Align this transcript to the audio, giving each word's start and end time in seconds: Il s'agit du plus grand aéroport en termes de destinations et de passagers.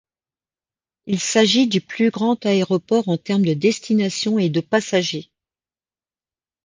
Il 1.05 1.19
s'agit 1.19 1.67
du 1.67 1.79
plus 1.79 2.09
grand 2.09 2.43
aéroport 2.47 3.07
en 3.07 3.17
termes 3.17 3.45
de 3.45 3.53
destinations 3.53 4.39
et 4.39 4.49
de 4.49 4.59
passagers. 4.59 5.29